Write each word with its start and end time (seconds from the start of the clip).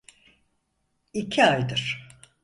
İki 1.13 1.43
aydır. 1.45 2.07